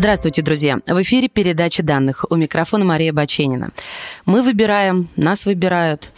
[0.00, 0.78] Здравствуйте, друзья.
[0.86, 2.24] В эфире передача данных.
[2.30, 3.68] У микрофона Мария Баченина.
[4.24, 6.10] Мы выбираем, нас выбирают.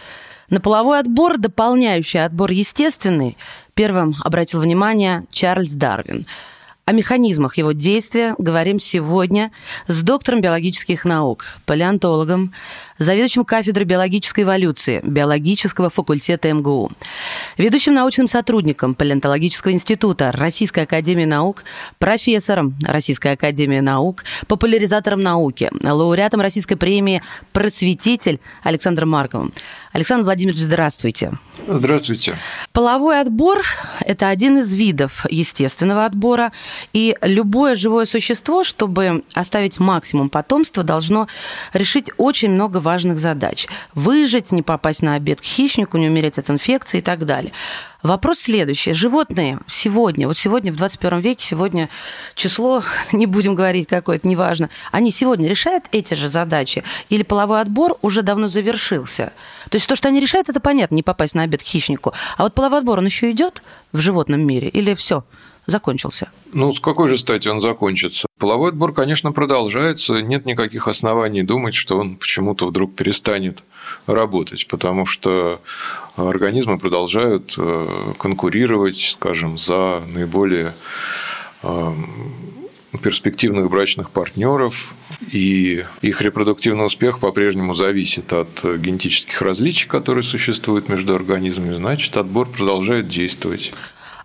[0.51, 3.37] На половой отбор, дополняющий отбор естественный,
[3.75, 6.27] первым обратил внимание Чарльз Дарвин.
[6.85, 9.51] О механизмах его действия говорим сегодня
[9.89, 12.53] с доктором биологических наук, палеонтологом,
[13.03, 16.91] заведующим кафедрой биологической эволюции биологического факультета МГУ,
[17.59, 21.65] ведущим научным сотрудником Палеонтологического института Российской академии наук,
[21.99, 29.53] профессором Российской академии наук, популяризатором науки, лауреатом Российской премии «Просветитель» Александром Марковым.
[29.93, 31.33] Александр Владимирович, здравствуйте.
[31.69, 32.35] Здравствуйте.
[32.73, 33.63] Половой отбор–
[34.01, 36.51] это один из видов естественного отбора,
[36.95, 41.29] и любое живое существо, чтобы оставить максимум потомства, должно
[41.75, 43.67] решить очень много важных задач.
[43.95, 47.53] Выжить, не попасть на обед к хищнику, не умереть от инфекции и так далее.
[48.03, 48.93] Вопрос следующий.
[48.93, 51.89] Животные сегодня, вот сегодня в 21 веке, сегодня
[52.35, 56.83] число, не будем говорить какое-то, неважно, они сегодня решают эти же задачи?
[57.11, 59.33] Или половой отбор уже давно завершился?
[59.71, 62.13] То есть то, что они решают, это понятно, не попасть на обед к хищнику.
[62.37, 63.63] А вот половой отбор, он еще идет
[63.93, 64.69] в животном мире?
[64.69, 65.25] Или все?
[65.67, 66.31] Закончился?
[66.53, 68.27] Ну, с какой же стати он закончится?
[68.39, 70.21] Половой отбор, конечно, продолжается.
[70.21, 73.63] Нет никаких оснований думать, что он почему-то вдруг перестанет
[74.07, 75.61] работать, потому что
[76.17, 80.75] организмы продолжают э, конкурировать, скажем, за наиболее
[81.63, 81.93] э,
[83.03, 84.95] перспективных брачных партнеров,
[85.31, 92.49] и их репродуктивный успех по-прежнему зависит от генетических различий, которые существуют между организмами, значит, отбор
[92.49, 93.73] продолжает действовать.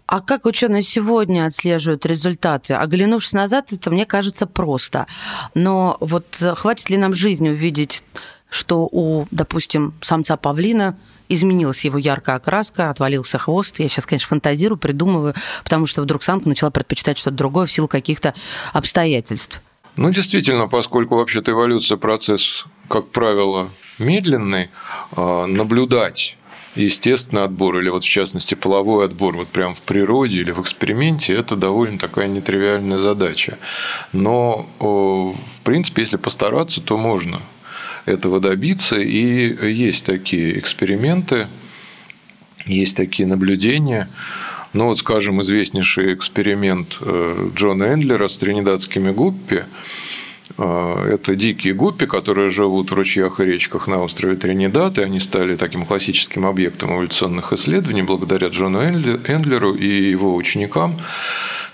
[0.07, 2.73] А как ученые сегодня отслеживают результаты?
[2.73, 5.05] Оглянувшись назад, это мне кажется просто.
[5.53, 6.25] Но вот
[6.55, 8.03] хватит ли нам жизни увидеть,
[8.49, 10.97] что у, допустим, самца павлина
[11.27, 13.79] изменилась его яркая окраска, отвалился хвост.
[13.79, 15.35] Я сейчас, конечно, фантазирую, придумываю,
[15.65, 18.33] потому что вдруг самка начала предпочитать что-то другое в силу каких-то
[18.71, 19.61] обстоятельств.
[19.97, 24.69] Ну, действительно, поскольку вообще-то эволюция процесс, как правило, медленный,
[25.11, 26.37] а, наблюдать
[26.77, 31.33] естественный отбор или вот в частности половой отбор вот прям в природе или в эксперименте
[31.33, 33.57] это довольно такая нетривиальная задача.
[34.13, 37.41] Но в принципе, если постараться, то можно
[38.05, 38.95] этого добиться.
[38.99, 41.47] И есть такие эксперименты,
[42.65, 44.09] есть такие наблюдения.
[44.73, 49.65] Ну вот, скажем, известнейший эксперимент э, Джона Эндлера с тринидадскими гуппи–
[50.55, 55.55] это дикие гуппи, которые живут в ручьях и речках на острове Тринидад, и они стали
[55.55, 61.01] таким классическим объектом эволюционных исследований благодаря Джону Эндлеру и его ученикам,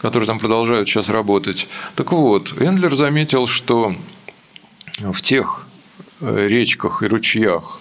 [0.02, 1.68] которые там продолжают сейчас работать.
[1.96, 3.96] Так вот, Эндлер заметил, что
[5.00, 5.68] в тех
[6.20, 7.80] э, речках и ручьях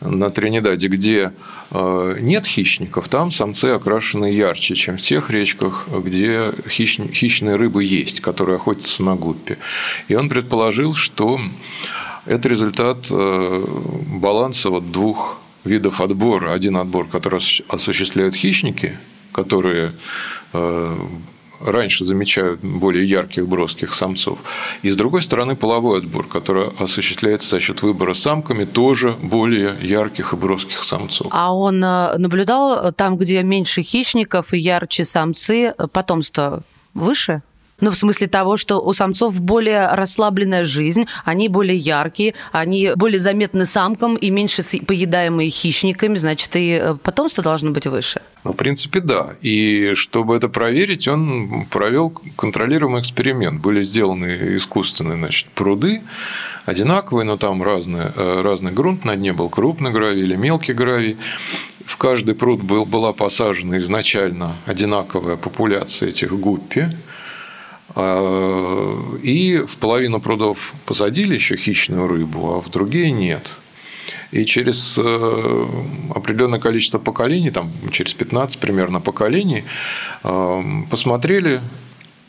[0.00, 1.32] на Тринидаде, где
[1.70, 6.98] Э, нет хищников, там самцы окрашены ярче, чем в тех речках, где хищ...
[7.12, 9.58] хищные рыбы есть, которые охотятся на гуппе.
[10.08, 11.40] И он предположил, что
[12.24, 13.64] это результат э,
[14.06, 16.54] баланса вот двух видов отбора.
[16.54, 18.96] Один отбор, который осуществляют хищники,
[19.32, 19.92] которые
[20.54, 20.96] э,
[21.60, 24.38] раньше замечают более ярких броских самцов.
[24.82, 30.32] И с другой стороны половой отбор, который осуществляется за счет выбора самками тоже более ярких
[30.32, 31.28] и броских самцов.
[31.30, 36.62] А он э, наблюдал там, где меньше хищников и ярче самцы, потомство
[36.94, 37.42] выше?
[37.80, 43.20] Ну, в смысле того, что у самцов более расслабленная жизнь, они более яркие, они более
[43.20, 48.20] заметны самкам и меньше поедаемые хищниками, значит, и э, потомство должно быть выше.
[48.42, 49.34] Ну, в принципе, да.
[49.42, 53.60] И чтобы это проверить, он провел контролируемый эксперимент.
[53.60, 56.02] Были сделаны искусственные значит, пруды,
[56.66, 61.16] одинаковые, но там разный, э, разный грунт, на дне был крупный гравий или мелкий гравий.
[61.86, 66.96] В каждый пруд был, была посажена изначально одинаковая популяция этих гуппи,
[67.96, 73.50] и в половину прудов посадили еще хищную рыбу, а в другие нет.
[74.30, 75.66] И через э,
[76.14, 79.64] определенное количество поколений, там, через 15 примерно поколений,
[80.22, 81.62] э, посмотрели,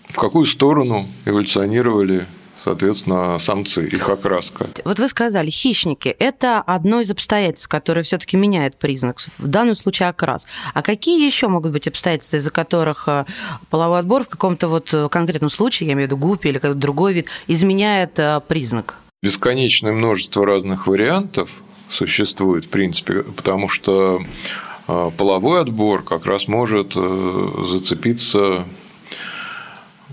[0.07, 2.25] в какую сторону эволюционировали
[2.63, 4.67] соответственно, самцы, их окраска.
[4.83, 9.75] Вот вы сказали, хищники– это одно из обстоятельств, которое все таки меняет признак, в данном
[9.75, 10.47] случае окрас.
[10.73, 13.25] А какие еще могут быть обстоятельства, из-за которых э,
[13.69, 17.13] половой отбор в каком-то вот конкретном случае, я имею в виду гуппи или какой-то другой
[17.13, 18.97] вид, изменяет э, признак?
[19.21, 21.49] Бесконечное множество разных вариантов
[21.89, 24.21] существует, в принципе, потому что
[25.17, 28.65] половой отбор как раз может э, зацепиться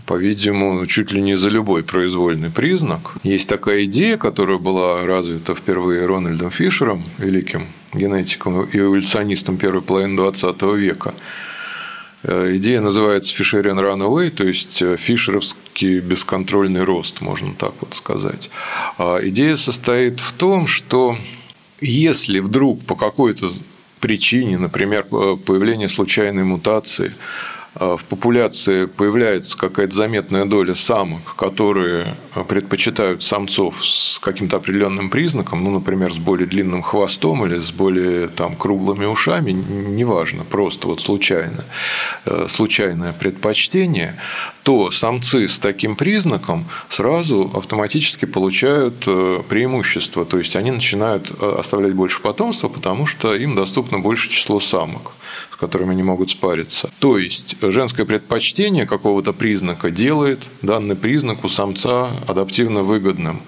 [0.06, 3.00] по-видимому, чуть ли не за любой произвольный признак.
[3.25, 10.20] Есть такая идея, которая была развита впервые Рональдом Фишером, великим генетиком и эволюционистом первой половины
[10.20, 11.14] XX века.
[12.23, 18.49] Э, идея называется Фишериан Runaway, то есть э, фишеровский бесконтрольный рост, можно так вот сказать.
[18.99, 21.17] А идея состоит в том, что
[21.81, 23.52] если вдруг по какой-то
[24.00, 32.17] причине, например, появление случайной мутации, Э, в популяции появляется какая-то заметная доля самок, которые
[32.49, 38.28] предпочитают самцов с каким-то определенным признаком, ну, например, с более длинным хвостом или с более
[38.28, 41.64] там, круглыми ушами, неважно, просто вот случайно,
[42.25, 44.17] э, случайное предпочтение,
[44.62, 51.94] то самцы с таким признаком сразу автоматически получают э, преимущество, то есть они начинают оставлять
[51.94, 55.12] больше потомства, потому что им доступно больше число самок
[55.58, 56.91] которыми они могут спариться.
[56.99, 63.43] То есть женское предпочтение какого-то признака делает данный признак у самца адаптивно выгодным,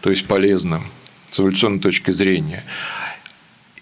[0.00, 0.84] то есть полезным
[1.30, 2.64] с эволюционной точки зрения.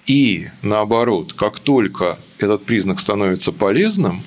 [0.06, 4.22] И наоборот, как только этот признак становится полезным,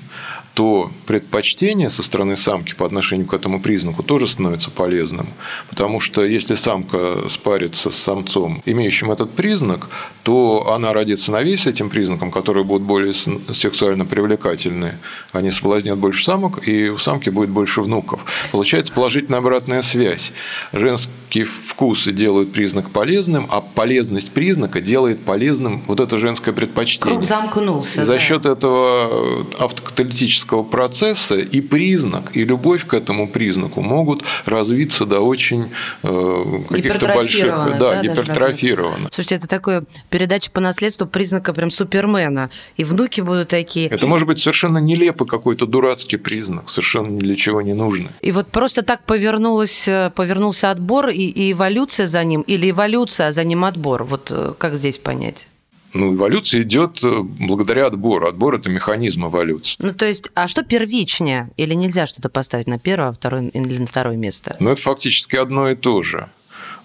[0.56, 5.28] то предпочтение со стороны самки по отношению к этому признаку тоже становится полезным.
[5.70, 9.90] Потому что если самка спарится с самцом, имеющим этот признак,
[10.24, 14.96] то она родит сыновей с этим признаком, которые будут более сексуально привлекательны.
[15.34, 18.22] Они соблазнят больше самок, и у самки будет больше внуков.
[18.52, 20.32] Получается положительная обратная связь.
[20.72, 27.16] Женские вкусы делают признак полезным, а полезность признака делает полезным вот это женское предпочтение.
[27.16, 28.04] Круг замкнулся.
[28.04, 28.20] И за да.
[28.20, 35.20] счет этого автокаталитического психологического процесса и признак, и любовь к этому признаку могут развиться до
[35.20, 35.72] очень
[36.04, 37.56] э, каких-то больших...
[37.80, 39.10] Да, да гипертрофированно.
[39.12, 42.50] Слушайте, это такое передача по наследству признака прям супермена.
[42.78, 43.88] И внуки будут такие.
[43.88, 48.10] Это может быть совершенно нелепый какой-то дурацкий признак, совершенно ни для чего не нужный.
[48.22, 53.28] И вот просто так повернулось, э, повернулся отбор и, и эволюция за ним, или эволюция,
[53.28, 54.04] а за ним отбор.
[54.04, 55.48] Вот э, как здесь понять?
[55.96, 58.28] Ну, эволюция идет э, благодаря отбору.
[58.28, 59.78] Отбор– это механизм эволюции.
[59.80, 61.52] Ну, то есть, а что первичнее?
[61.56, 64.58] Или нельзя что-то поставить на первое, а второе или на второе место?
[64.60, 66.30] Ну, это фактически одно и то же.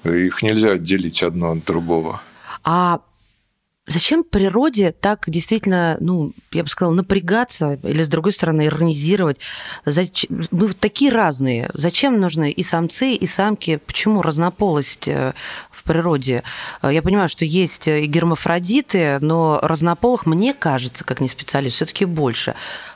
[0.05, 2.23] Их нельзя отделить одно от другого.
[2.63, 3.01] А
[3.91, 9.41] Зачем природе так действительно, ну, я бы сказала, напрягаться или, с другой стороны, иронизировать?
[9.85, 10.47] Зачем?
[10.53, 11.71] Мы такие разные.
[11.75, 13.81] Зачем нужны и самцы, и самки?
[13.85, 15.33] Почему разнополость э,
[15.81, 16.43] в природе?
[16.83, 21.87] Э, я понимаю, что есть и гермафродиты, но разнополых, мне кажется, как не специалист, все
[21.87, 22.55] таки больше.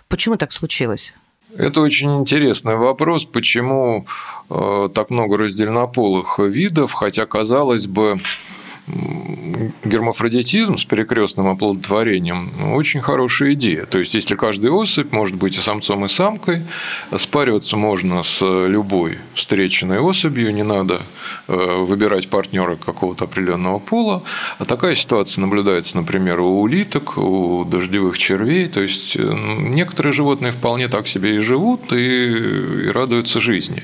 [0.09, 1.13] Почему так случилось?
[1.57, 4.07] Это очень интересный вопрос, почему
[4.51, 8.21] э, так много раздельнополых видов, хотя, казалось бы,
[8.87, 13.87] гермафродитизм с перекрестным оплодотворением ну, очень хорошая идея.
[13.87, 16.63] То есть, если каждый особь может быть и самцом, и самкой,
[17.17, 21.03] спариваться можно с любой встреченной особью, не надо
[21.49, 24.23] э, выбирать партнера какого-то определенного пола.
[24.59, 28.69] А такая ситуация наблюдается, например, у улиток, у дождевых червей.
[28.69, 33.83] То есть, э, некоторые животные вполне так себе и живут, и, и радуются жизни.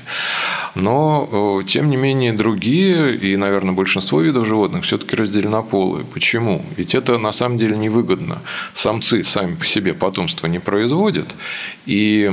[0.75, 6.03] Но, э, тем не менее, другие, и, наверное, большинство видов животных все-таки разделенополые.
[6.03, 6.65] Почему?
[6.75, 8.39] Ведь это на самом деле невыгодно.
[8.73, 11.27] Самцы сами по себе потомство не производят,
[11.85, 12.29] и,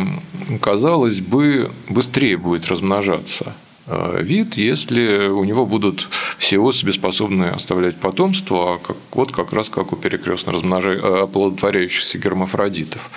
[0.61, 3.55] казалось бы, быстрее будет размножаться
[3.87, 9.53] э, вид, если у него будут все особи способны оставлять потомство, а как, вот как
[9.53, 13.09] раз как у перекрестно э, оплодотворяющихся гермафродитов.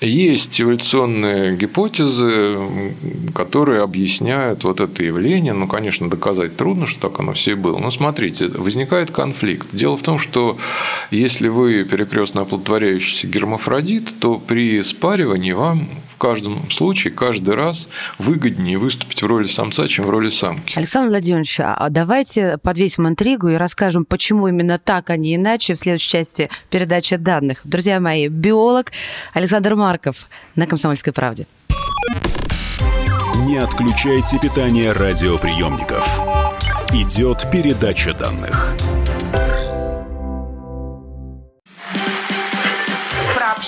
[0.00, 2.58] Есть эволюционные гипотезы,
[3.34, 5.52] которые объясняют вот это явление.
[5.52, 7.78] Ну, конечно, доказать трудно, что так оно все и было.
[7.78, 9.68] Но смотрите, возникает конфликт.
[9.72, 10.58] Дело в том, что
[11.10, 15.88] если вы перекрестно оплодотворяющийся гермафродит, то при спаривании вам
[16.24, 20.78] каждом случае, каждый раз выгоднее выступить в роли самца, чем в роли самки.
[20.78, 25.78] Александр Владимирович, а давайте подвесим интригу и расскажем, почему именно так, а не иначе в
[25.78, 27.60] следующей части передачи данных.
[27.64, 28.90] Друзья мои, биолог
[29.34, 30.26] Александр Марков
[30.56, 31.46] на «Комсомольской правде».
[33.46, 36.08] Не отключайте питание радиоприемников.
[36.90, 38.74] Идет передача данных.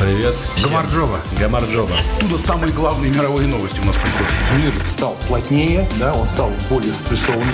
[0.00, 0.34] Привет.
[0.64, 1.18] Гамарджоба.
[1.38, 1.94] Гамарджоба.
[2.16, 4.32] Оттуда самые главные мировые новости у нас приходят.
[4.56, 7.52] Мир стал плотнее, да, он стал более спрессованным.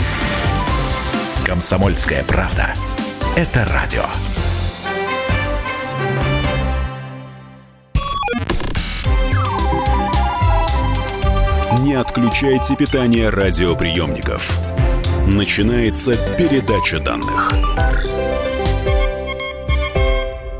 [1.45, 2.73] Комсомольская правда.
[3.35, 4.05] Это радио.
[11.81, 14.57] Не отключайте питание радиоприемников.
[15.27, 17.53] Начинается передача данных.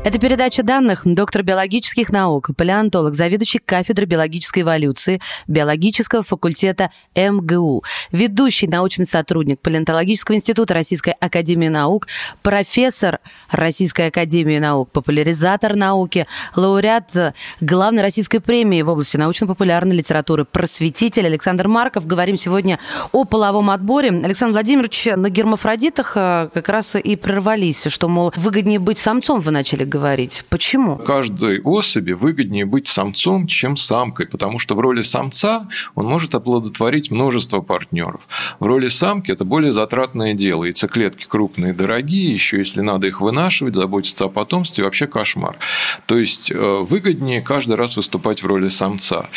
[0.07, 7.83] Это передача данных доктор биологических наук, палеонтолог, заведующий кафедрой биологической эволюции биологического факультета МГУ,
[8.13, 12.07] ведущий научный сотрудник Палеонтологического института Российской академии наук,
[12.41, 13.19] профессор
[13.51, 21.67] Российской академии наук, популяризатор науки, лауреат главной российской премии в области научно-популярной литературы, просветитель Александр
[21.67, 22.07] Марков.
[22.07, 22.79] Говорим сегодня
[23.11, 24.11] о половом отборе.
[24.11, 29.51] Александр Владимирович, на гермафродитах э, как раз и прервались, что, мол, выгоднее быть самцом, вы
[29.51, 30.45] начали говорить говорить.
[30.49, 30.97] Почему?
[30.97, 37.11] Каждой особи выгоднее быть самцом, чем самкой, потому что в роли самца он может оплодотворить
[37.11, 38.21] множество партнеров.
[38.59, 40.63] В роли самки это более затратное дело.
[40.65, 45.57] Яйцеклетки крупные, дорогие, еще если надо их вынашивать, заботиться о потомстве, вообще кошмар.
[46.05, 49.29] То есть э, выгоднее каждый раз выступать в роли самца.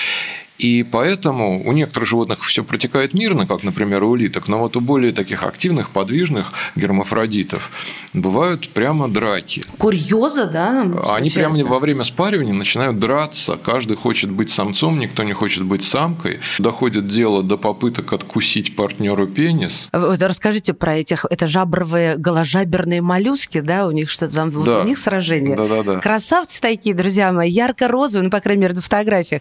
[0.60, 4.80] И поэтому у некоторых животных все протекает мирно, как, например, у улиток, но вот у
[4.80, 7.70] более таких активных, подвижных гермафродитов
[8.12, 9.62] бывают прямо драки.
[9.78, 10.86] Курьеза, да?
[11.14, 13.56] Они прямо во время спаривания начинают драться.
[13.56, 16.40] Каждый хочет быть самцом, никто не хочет быть самкой.
[16.58, 19.88] Доходит дело до попыток откусить партнеру пенис.
[19.92, 24.58] Вот расскажите про этих, это жабровые, голожаберные моллюски, да, у них что-то там, да.
[24.58, 25.56] вот у них сражение.
[25.56, 26.00] Да, да, да.
[26.00, 29.40] Красавцы такие, друзья мои, ярко-розовые, ну, по крайней мере, на фотографиях.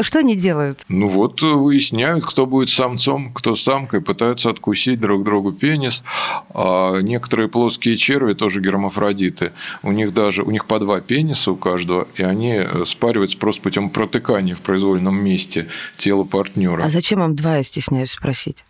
[0.00, 0.84] Что они делают?
[0.88, 6.04] Ну вот выясняют, кто будет самцом, кто самкой, пытаются откусить друг другу пенис.
[6.54, 9.52] А некоторые плоские черви тоже гермафродиты.
[9.82, 13.62] У них даже у них по два пениса у каждого, и они э, спариваются просто
[13.62, 16.82] путем протыкания в произвольном месте тела партнера.
[16.84, 18.64] А зачем им два, я стесняюсь спросить?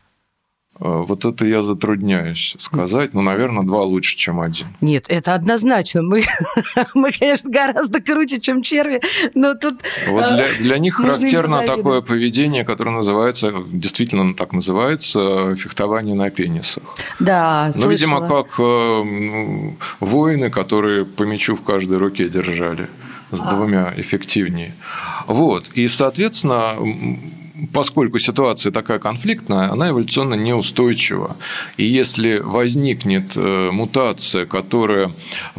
[0.81, 3.15] Э, вот это я затрудняюсь сказать.
[3.15, 4.67] Ну, наверное, два лучше, чем один.
[4.81, 6.03] Нет, это однозначно.
[6.03, 6.23] Мы,
[6.95, 9.01] мы конечно, гораздо круче, чем черви,
[9.35, 9.81] но тут...
[10.07, 16.31] Вот для, э, для них характерно такое поведение, которое называется, действительно так называется, фехтование на
[16.31, 16.83] пенисах.
[17.19, 22.89] Да, Ну, видимо, как э, воины, которые по мячу в каждой руке держали
[23.33, 23.55] с а.
[23.55, 24.75] двумя эффективнее.
[25.27, 25.69] Вот.
[25.75, 26.77] И, соответственно,
[27.73, 31.37] поскольку ситуация такая конфликтная, она эволюционно неустойчива.
[31.77, 35.13] И если возникнет э, мутация, которая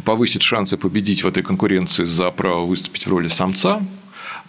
[0.04, 3.82] повысит шансы победить в этой конкуренции за право выступить в роли самца,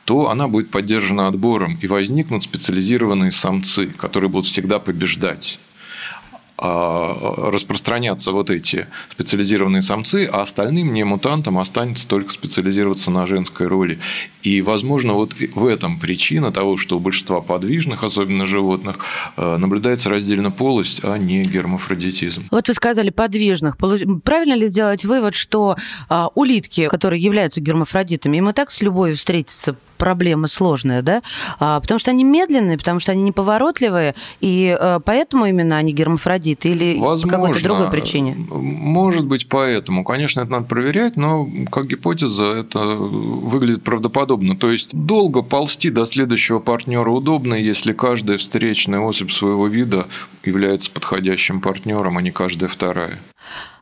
[0.06, 5.60] то она будет поддержана отбором, и возникнут специализированные самцы, которые будут всегда побеждать.
[6.64, 13.66] А, распространяться вот эти специализированные самцы, а остальным не мутантам останется только специализироваться на женской
[13.66, 13.98] роли.
[14.44, 18.98] И, возможно, вот в этом причина того, что у большинства подвижных, особенно животных,
[19.38, 22.44] э, наблюдается раздельно полость, а не гермафродитизм.
[22.52, 23.78] Вот вы сказали подвижных.
[24.24, 25.78] Правильно ли сделать вывод, что
[26.10, 31.22] а, улитки, которые являются гермафродитами, им и так с любовью встретиться проблема сложная, да?
[31.60, 36.70] А, потому что они медленные, потому что они неповоротливые, и а, поэтому именно они гермафродиты
[36.70, 38.36] или Возможно, по какой-то другой причине?
[38.50, 40.04] Может быть, поэтому.
[40.04, 44.58] Конечно, это надо проверять, но как гипотеза это выглядит правдоподобно.
[44.58, 50.08] То есть долго ползти до следующего партнера удобно, если каждая встречная особь своего вида
[50.44, 53.20] является подходящим партнером, а не каждая вторая.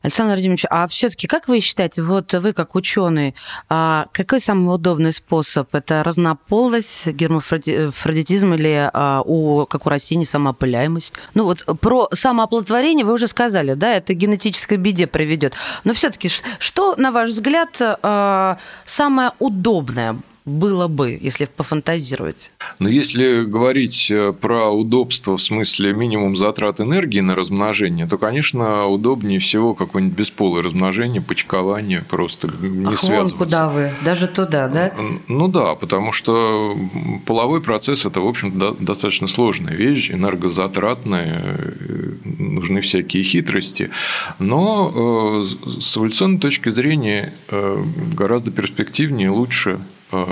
[0.01, 3.35] Александр Владимирович, а все-таки как вы считаете, вот вы как ученый,
[3.67, 5.73] а какой самый удобный способ?
[5.75, 11.13] Это разнополость, гермафродитизм или а, у, как у растений самоопыляемость?
[11.33, 15.53] Ну вот про самооплодотворение вы уже сказали, да, это генетической беде приведет.
[15.83, 20.15] Но все-таки что, на ваш взгляд, а, самое удобное
[20.49, 22.51] было бы, если пофантазировать?
[22.79, 28.87] Но если говорить э, про удобство в смысле минимум затрат энергии на размножение, то, конечно,
[28.87, 33.35] удобнее всего какое-нибудь бесполое размножение, почкование, просто не Ах, связываться.
[33.35, 34.93] Вон куда вы, даже туда, да?
[35.27, 36.77] Ну да, потому что
[37.25, 43.91] половой процесс– это, в общем-то, достаточно сложная вещь, энергозатратная, э, нужны всякие хитрости.
[44.39, 49.79] Но э, с эволюционной точки зрения гораздо перспективнее, лучше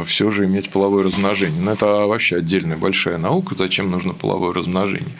[0.05, 1.61] все же иметь половое размножение.
[1.61, 5.15] Но это вообще отдельная большая наука, зачем нужно половое размножение.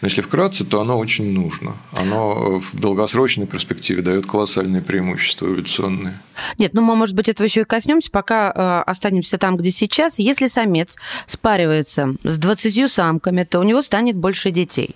[0.00, 1.74] Но если вкратце, то оно очень нужно.
[1.96, 6.18] Оно в долгосрочной перспективе дает колоссальные преимущества эволюционные.
[6.58, 10.18] Нет, ну мы, может быть, этого еще и коснемся, пока э, останемся там, где сейчас.
[10.18, 14.94] Если самец спаривается с 20 самками, то у него станет больше детей.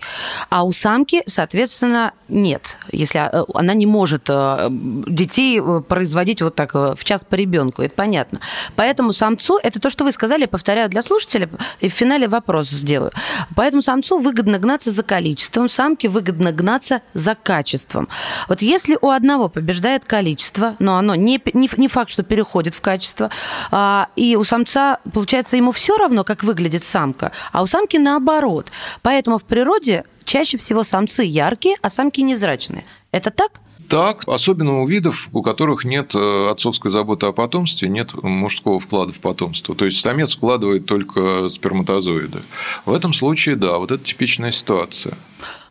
[0.48, 2.78] А у самки, соответственно, нет.
[2.92, 7.82] Если э, она не может э, детей э, производить вот так в час по ребенку,
[7.82, 8.40] это понятно.
[8.76, 11.48] Поэтому самцу, это то, что вы сказали, повторяю для слушателя,
[11.80, 13.12] и в финале вопрос сделаю.
[13.54, 18.08] Поэтому самцу выгодно гнаться за количеством, самке выгодно гнаться за качеством.
[18.48, 22.80] Вот если у одного побеждает количество, но оно не, не, не факт, что переходит в
[22.80, 23.30] качество,
[23.70, 28.70] а, и у самца, получается, ему все равно, как выглядит самка, а у самки наоборот.
[29.02, 32.84] Поэтому в природе чаще всего самцы яркие, а самки невзрачные.
[33.12, 33.60] Это так?
[33.88, 39.12] Так, особенно у видов, у которых нет э, отцовской заботы о потомстве, нет мужского вклада
[39.12, 39.74] в потомство.
[39.74, 42.42] То есть самец вкладывает только сперматозоиды.
[42.86, 45.16] В этом случае, да, вот это типичная ситуация.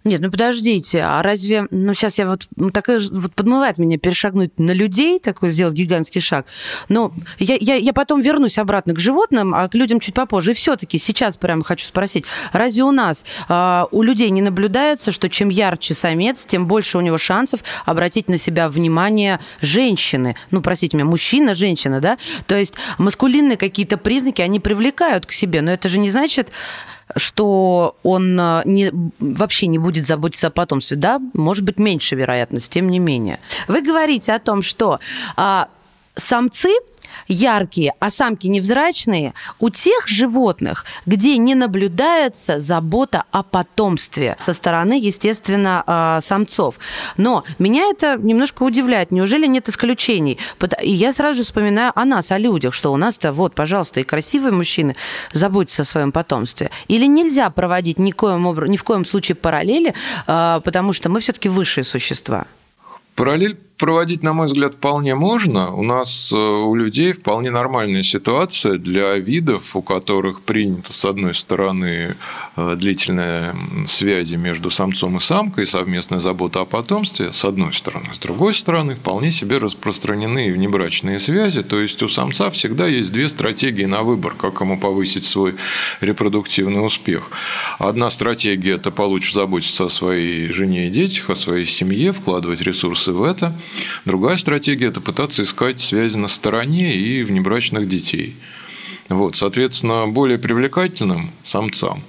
[0.03, 1.67] Нет, ну подождите, а разве...
[1.71, 2.47] Ну сейчас я вот...
[2.57, 6.45] Ну, такая вот подмывает меня перешагнуть на людей, такой сделать гигантский шаг.
[6.89, 10.51] Но я, я, я потом вернусь обратно к животным, а к людям чуть попозже.
[10.51, 15.13] И все таки сейчас прямо хочу спросить, разве у нас, а, у людей не наблюдается,
[15.13, 20.35] что чем ярче самец, тем больше у него шансов обратить на себя внимание женщины?
[20.51, 22.17] Ну, простите меня, мужчина, женщина, да?
[22.45, 26.49] То есть маскулинные какие-то признаки, они привлекают к себе, но это же не значит
[27.15, 30.97] что он э, не, вообще не будет заботиться о потомстве.
[30.97, 33.39] Да, может быть, меньше вероятность, тем не менее.
[33.67, 34.99] Вы говорите о том, что
[35.35, 35.67] а,
[36.15, 36.69] самцы
[37.27, 44.99] яркие, а самки невзрачные, у тех животных, где не наблюдается забота о потомстве со стороны,
[44.99, 46.75] естественно, а, самцов.
[47.17, 49.11] Но меня это немножко удивляет.
[49.11, 50.37] Неужели нет исключений?
[50.81, 54.03] И я сразу же вспоминаю о нас, о людях, что у нас-то вот, пожалуйста, и
[54.03, 54.95] красивые мужчины
[55.31, 56.69] заботятся о своем потомстве.
[56.87, 59.93] Или нельзя проводить ни, коем, ни в коем случае параллели,
[60.27, 62.45] а, потому что мы все-таки высшие существа?
[63.15, 65.73] Параллель проводить, на мой взгляд, вполне можно.
[65.73, 71.35] У нас э, у людей вполне нормальная ситуация для видов, у которых принято, с одной
[71.35, 72.15] стороны,
[72.55, 73.53] э, длительная
[73.85, 78.13] связи между самцом и самкой, совместная забота о потомстве, с одной стороны.
[78.13, 81.61] С другой стороны, вполне себе распространены и внебрачные связи.
[81.61, 85.55] То есть у самца всегда есть две стратегии на выбор, как ему повысить свой
[85.99, 87.31] репродуктивный успех.
[87.79, 93.11] Одна стратегия– это получше заботиться о своей жене и детях, о своей семье, вкладывать ресурсы
[93.11, 93.53] в это–
[94.05, 98.35] Другая стратегия– это пытаться искать связи на стороне и внебрачных детей.
[99.09, 102.03] Вот, соответственно, более привлекательным самцам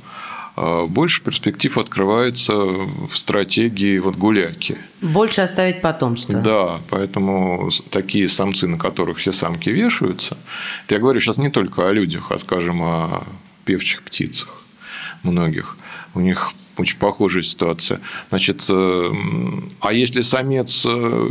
[0.57, 4.79] а, больше перспектив открывается в стратегии вот гуляки.
[5.01, 6.41] Больше оставить потомство.
[6.41, 10.37] Да, поэтому такие самцы, на которых все самки вешаются,
[10.85, 13.25] это я говорю сейчас не только о людях, а, скажем, о
[13.65, 14.63] певчих птицах
[15.23, 15.77] многих.
[16.15, 18.01] У них очень похожая ситуация.
[18.31, 19.13] Значит, э,
[19.81, 21.29] а если самец э,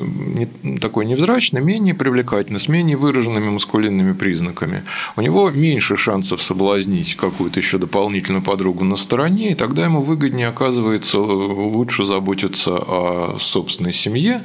[0.82, 4.84] такой невзрачный, менее привлекательный, с менее выраженными маскулинными признаками,
[5.16, 10.48] у него меньше шансов соблазнить какую-то еще дополнительную подругу на стороне, и тогда ему выгоднее
[10.48, 14.44] оказывается лучше заботиться о собственной семье,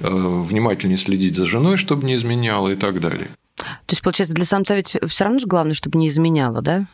[0.00, 3.28] э, внимательнее следить за женой, чтобы не изменяла и так далее.
[3.56, 6.86] То есть, получается, для самца ведь все равно же главное, чтобы не изменяла, да?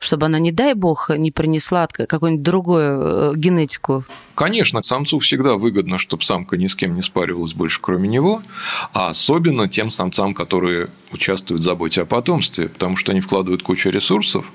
[0.00, 4.04] Чтобы она, не дай бог, не принесла какую-нибудь другую э, генетику?
[4.34, 8.42] Конечно, самцу всегда выгодно, чтобы самка ни с кем не спаривалась больше, кроме него,
[8.94, 13.90] а особенно тем самцам, которые участвуют в заботе о потомстве, потому что они вкладывают кучу
[13.90, 14.46] ресурсов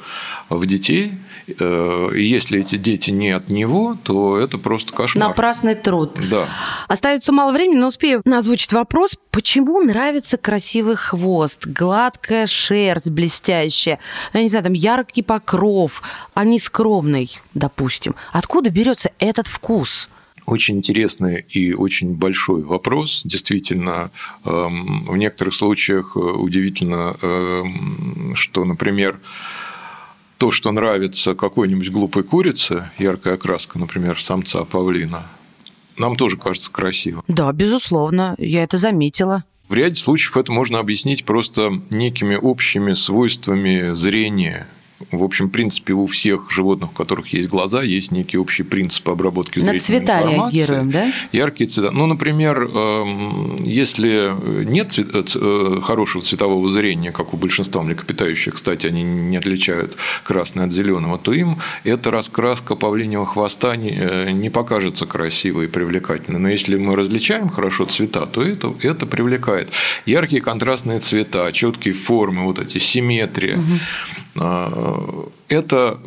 [0.49, 1.13] в детей,
[1.47, 5.29] если эти дети не от него, то это просто кошмар.
[5.29, 6.19] Напрасный труд.
[6.29, 6.47] Да.
[6.87, 9.17] Остается мало времени, но успею озвучить вопрос.
[9.31, 13.99] Почему нравится красивый хвост, гладкая шерсть блестящая,
[14.33, 16.01] я не знаю, там яркий покров,
[16.33, 18.15] а не скромный, допустим?
[18.31, 20.09] Откуда берется этот вкус?
[20.45, 23.23] Очень интересный и очень большой вопрос.
[23.25, 24.11] Действительно,
[24.45, 29.19] эм, в некоторых случаях э, удивительно, эм, что, например,
[30.37, 35.27] то, что нравится какой-нибудь глупой курице, яркая окраска, например, самца павлина,
[35.97, 37.23] нам тоже кажется красивым.
[37.27, 39.43] Да, безусловно, я это заметила.
[39.69, 44.67] В ряде случаев это можно объяснить просто некими общими свойствами зрения
[45.11, 49.09] в общем, в принципе, у всех животных, у которых есть глаза, есть некий общий принцип
[49.09, 50.57] обработки На зрительной цвета информации.
[50.57, 51.13] реагируем, да?
[51.33, 51.91] Яркие цвета.
[51.91, 54.31] Ну, например, эм, если
[54.63, 60.63] нет э, э, хорошего цветового зрения, как у большинства млекопитающих, кстати, они не отличают красный
[60.63, 66.39] от зеленого, то им эта раскраска павлиньего хвоста не, э, не покажется красивой и привлекательной.
[66.39, 69.69] Но если мы различаем хорошо цвета, то это, это привлекает.
[70.05, 73.57] Яркие контрастные цвета, четкие формы, вот эти симметрия.
[73.57, 75.99] А, Это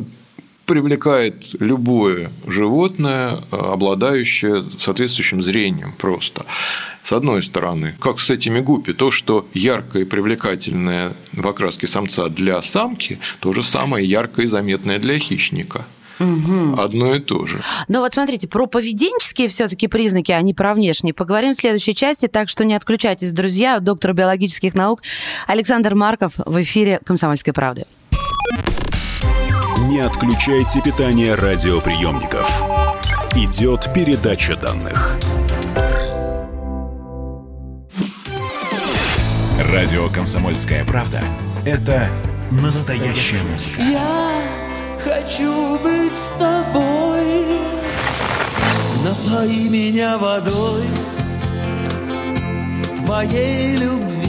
[0.65, 6.45] привлекает любое животное, обладающее соответствующим зрением просто.
[7.03, 12.29] С одной стороны, как с этими гуппи, то, что яркое и привлекательное в окраске самца
[12.29, 15.85] для самки, то же самое яркое и заметное для хищника.
[16.19, 17.59] Одно и то же.
[17.87, 22.27] Но вот смотрите, про поведенческие все-таки признаки, а не про внешние, поговорим в следующей части,
[22.27, 23.79] так что не отключайтесь, друзья.
[23.79, 25.01] Доктор биологических наук
[25.47, 27.85] Александр Марков в эфире «Комсомольской правды».
[29.89, 32.47] Не отключайте питание радиоприемников.
[33.33, 35.17] Идет передача данных.
[39.73, 41.23] Радио «Комсомольская правда»—
[41.65, 42.07] это
[42.51, 43.81] настоящая музыка.
[43.81, 44.43] Я
[45.03, 47.57] хочу быть с тобой.
[49.03, 50.83] Напои меня водой
[52.95, 54.28] твоей любви.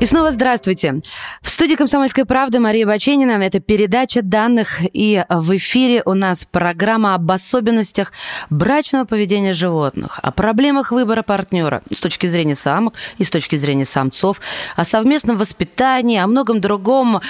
[0.00, 1.02] И снова здравствуйте.
[1.42, 3.32] В студии «Комсомольской правды» Мария Баченина.
[3.32, 4.80] Это передача данных.
[4.94, 8.14] И в эфире у нас программа об особенностях
[8.48, 13.84] брачного поведения животных, о проблемах выбора партнера с точки зрения самок и с точки зрения
[13.84, 14.40] самцов,
[14.74, 17.20] о совместном воспитании, о многом другом.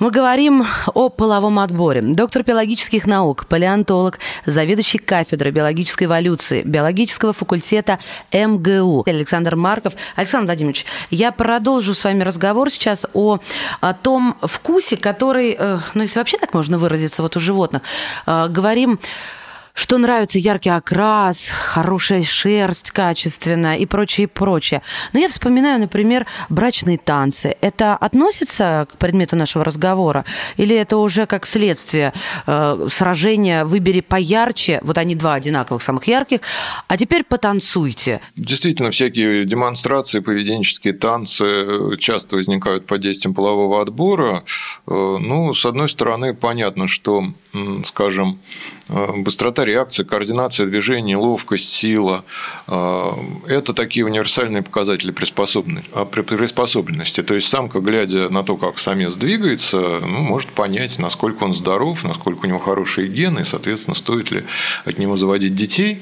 [0.00, 2.02] Мы говорим о половом отборе.
[2.02, 8.00] Доктор биологических наук, палеонтолог, заведующий кафедрой биологической эволюции биологического факультета
[8.32, 9.92] МГУ Александр Марков.
[10.16, 13.38] Александр Владимирович, я продолжу с вами разговор сейчас о,
[13.80, 17.82] о том вкусе, который, э, ну если вообще так можно выразиться, вот у животных,
[18.26, 18.98] э, говорим
[19.78, 24.82] что нравится яркий окрас, хорошая шерсть качественная и прочее, и прочее.
[25.12, 27.54] Но я вспоминаю, например, брачные танцы.
[27.60, 30.24] Это относится к предмету нашего разговора?
[30.56, 32.12] Или это уже как следствие
[32.48, 36.40] э, сражения «выбери поярче», вот они два одинаковых, самых ярких,
[36.88, 38.20] а теперь потанцуйте.
[38.34, 44.42] Действительно, всякие демонстрации, поведенческие танцы э, часто возникают под действием полового отбора.
[44.88, 47.32] Э, Ну, с одной стороны, понятно, что,
[47.84, 48.40] скажем,
[48.88, 52.24] быстрота реакции, координация движений, ловкость, сила
[52.66, 53.10] э,–
[53.46, 55.90] это такие универсальные показатели приспособленности.
[55.92, 57.22] а, при- приспособленности.
[57.22, 62.02] То есть самка, глядя на то, как самец двигается, ну, может понять, насколько он здоров,
[62.04, 64.44] насколько у него хорошие гены, и, соответственно, стоит ли
[64.84, 66.00] от него заводить детей.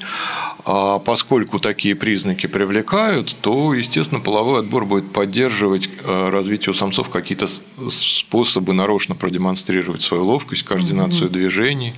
[0.69, 7.09] А поскольку такие признаки привлекают, то, естественно, половой отбор будет поддерживать э, развитие у самцов
[7.09, 7.47] какие-то
[7.89, 11.93] способы нарочно продемонстрировать свою ловкость, координацию движений.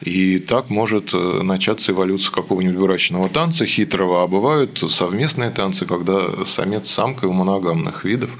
[0.00, 4.22] И так может э, начаться эволюция какого-нибудь выращенного танца хитрого.
[4.22, 8.30] А бывают совместные танцы, когда самец с самкой у моногамных видов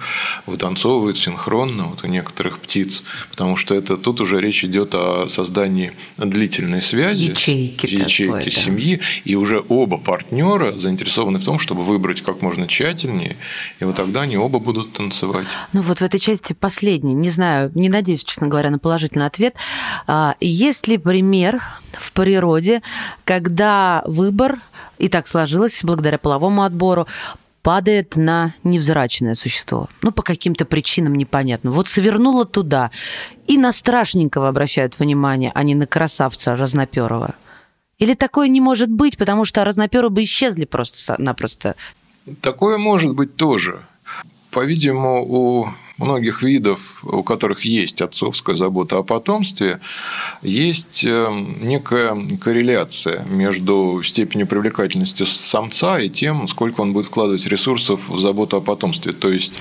[0.47, 3.03] вытанцовывают синхронно вот у некоторых птиц.
[3.31, 8.51] Потому что это тут уже речь идет о создании длительной связи, Ячейки ячейки такой, да.
[8.51, 13.37] семьи, и уже оба партнера заинтересованы в том, чтобы выбрать как можно тщательнее,
[13.81, 15.47] и вот тогда они оба будут танцевать.
[15.73, 19.55] Ну вот в этой части последней, не знаю, не надеюсь, честно говоря, на положительный ответ.
[20.07, 21.62] А, Есть ли пример
[21.93, 22.83] в природе,
[23.25, 24.61] когда выбор,
[24.99, 27.07] и так сложилось благодаря половому отбору,
[27.63, 29.89] падает на невзрачное существо.
[30.03, 31.71] Ну, по каким-то причинам непонятно.
[31.71, 32.91] Вот свернуло туда.
[33.47, 37.35] И на страшненького обращают внимание, а не на красавца разноперого.
[37.99, 41.77] Или такое не может быть, потому что разноперы бы исчезли просто-напросто.
[42.41, 43.83] Такое может быть тоже.
[44.51, 45.69] По-видимому, у
[46.01, 49.81] многих видов, у которых есть отцовская забота о потомстве,
[50.43, 51.29] есть э,
[51.61, 58.57] некая корреляция между степенью привлекательности самца и тем, сколько он будет вкладывать ресурсов в заботу
[58.57, 59.13] о потомстве.
[59.13, 59.55] То есть,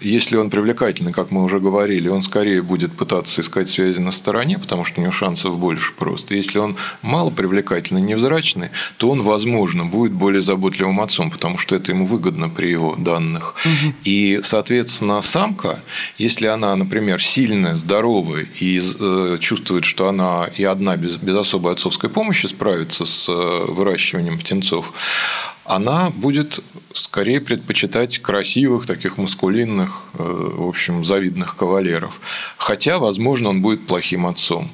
[0.00, 4.58] если он привлекательный, как мы уже говорили, он скорее будет пытаться искать связи на стороне,
[4.58, 6.34] потому что у него шансов больше просто.
[6.34, 11.92] Если он мало привлекательный, невзрачный, то он, возможно, будет более заботливым отцом, потому что это
[11.92, 13.54] ему выгодно при его данных.
[13.64, 13.94] Угу.
[14.04, 15.80] И, соответственно, самка,
[16.18, 21.72] если она, например, сильная, здоровая и э, чувствует, что она и одна без, без особой
[21.72, 24.92] отцовской помощи справится с э, выращиванием птенцов,
[25.64, 26.60] она будет
[26.94, 32.20] скорее предпочитать красивых, таких мускулинных, э, в общем, завидных кавалеров.
[32.56, 34.70] Хотя, возможно, он будет плохим отцом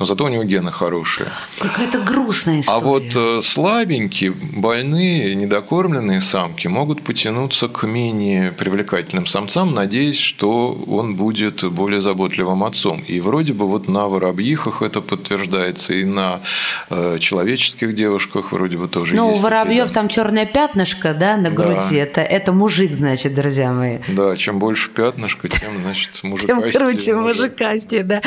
[0.00, 1.28] но зато у него гены хорошие.
[1.58, 2.78] Какая-то грустная история.
[2.78, 10.72] А вот э, слабенькие, больные, недокормленные самки могут потянуться к менее привлекательным самцам, надеясь, что
[10.88, 13.04] он будет более заботливым отцом.
[13.06, 16.40] И вроде бы вот на воробьихах это подтверждается, и на
[16.88, 19.40] э, человеческих девушках вроде бы тоже Ну, есть.
[19.40, 21.78] у воробьев такие, там черное пятнышко, да, на груди.
[21.90, 21.96] Да.
[21.98, 23.98] Это, это мужик, значит, друзья мои.
[24.08, 26.46] Да, чем больше пятнышко, тем, значит, мужика.
[26.70, 28.22] Тем круче мужикастее, да.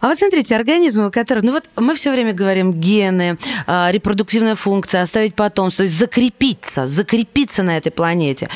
[0.00, 1.44] А вот смотрите, организм организмы, которые...
[1.44, 6.86] Ну вот мы все время говорим гены, а, репродуктивная функция, оставить потомство, то есть закрепиться,
[6.86, 8.48] закрепиться на этой планете.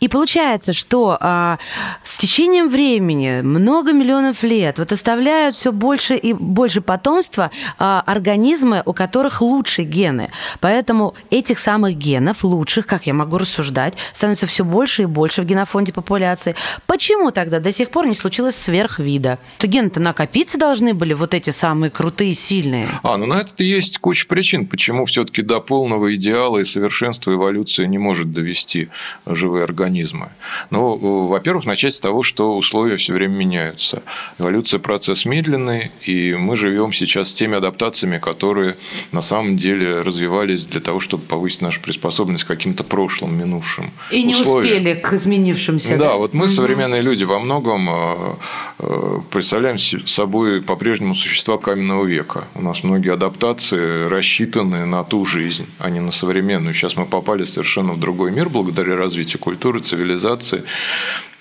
[0.00, 1.58] И получается, что а,
[2.02, 8.82] с течением времени, много миллионов лет, вот оставляют все больше и больше потомства а, организмы,
[8.84, 10.30] у которых лучшие гены.
[10.60, 15.44] Поэтому этих самых генов, лучших, как я могу рассуждать, становится все больше и больше в
[15.44, 16.54] генофонде популяции.
[16.86, 19.38] Почему тогда до сих пор не случилось сверхвида?
[19.68, 22.88] Гены-то накопиться должны были, вот эти самые самые крутые, сильные.
[23.02, 27.86] А, ну на это есть куча причин, почему все-таки до полного идеала и совершенства эволюция
[27.86, 28.88] не может довести
[29.26, 30.28] живые организмы.
[30.70, 34.02] Ну, во-первых, начать с того, что условия все время меняются.
[34.38, 38.76] Эволюция процесс медленный, и мы живем сейчас с теми адаптациями, которые
[39.12, 43.90] на самом деле развивались для того, чтобы повысить нашу приспособленность к каким-то прошлым, минувшим.
[44.10, 44.78] И не условиям.
[44.78, 45.96] успели к изменившимся.
[45.96, 46.16] Да, да?
[46.16, 46.52] вот мы, угу.
[46.52, 48.34] современные люди, во многом э,
[48.78, 52.44] э, представляем собой по-прежнему существа каменного века.
[52.54, 56.74] У нас многие адаптации рассчитаны на ту жизнь, а не на современную.
[56.74, 60.64] Сейчас мы попали совершенно в другой мир благодаря развитию культуры, цивилизации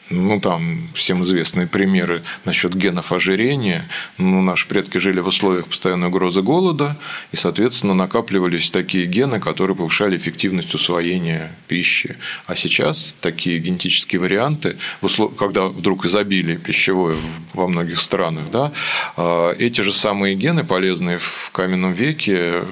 [0.09, 3.87] ну, там всем известные примеры насчет генов ожирения.
[4.17, 6.97] Ну, наши предки жили в условиях постоянной угрозы голода,
[7.31, 12.15] и, соответственно, накапливались такие гены, которые повышали эффективность усвоения пищи.
[12.45, 14.77] А сейчас такие генетические варианты,
[15.37, 17.15] когда вдруг изобилие пищевое
[17.53, 18.71] во многих странах, да,
[19.17, 22.63] а, эти же самые гены, полезные в каменном веке,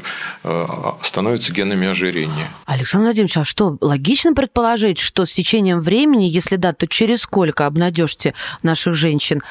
[0.44, 2.48] а, становятся генами ожирения.
[2.66, 7.66] Александр Владимирович, а что, логично предположить, что с течением времени, если да, то через сколько
[7.66, 9.42] обнадежьте наших женщин,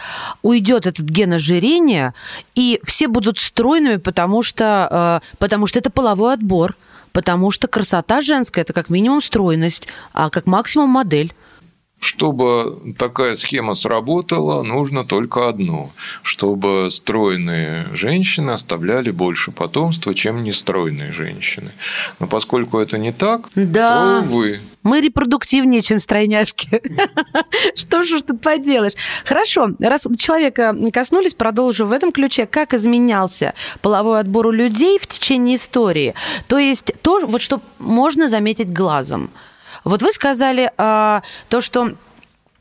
[0.43, 2.15] уйдет этот ген ожирения,
[2.55, 6.77] и все будут стройными, потому что, э, потому что это половой отбор,
[7.13, 11.33] потому что красота женская– это как минимум стройность, а как максимум модель.
[12.05, 15.91] Чтобы такая схема сработала, нужно только одно.
[16.23, 21.73] Чтобы стройные женщины оставляли больше потомства, чем нестройные женщины.
[22.21, 24.21] Но поскольку это не так, да.
[24.21, 24.61] то, увы.
[24.83, 26.83] Мы репродуктивнее, чем стройняшки.
[27.75, 28.93] Что же тут поделаешь?
[29.25, 32.45] Хорошо, раз человека коснулись, продолжу в этом ключе.
[32.45, 36.15] Как изменялся половой отбор у людей в течение истории?
[36.49, 39.31] То есть то, вот что можно заметить глазом.
[39.85, 41.93] Вот вы сказали а, то, что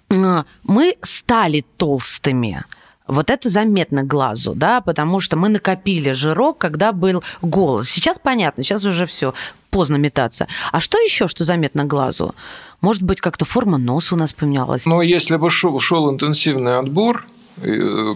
[0.10, 2.64] а, мы стали толстыми.
[3.08, 7.86] Вот это заметно глазу, да, потому что мы накопили жирок, когда был голод.
[7.86, 9.34] Сейчас понятно, сейчас уже все
[9.72, 10.48] поздно метаться.
[10.72, 12.34] А что еще, что заметно глазу?
[12.80, 14.86] Может быть, как-то форма носа у нас поменялась?
[14.86, 17.33] Но если бы шел, интенсивный отбор, э,